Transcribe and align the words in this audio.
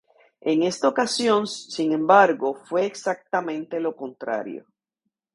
En 0.41 0.63
esta 0.63 0.87
ocasión, 0.89 1.45
sin 1.45 1.91
embargo, 1.91 2.55
fue 2.55 2.87
exactamente 2.87 3.79
lo 3.79 3.95
contrario. 3.95 4.65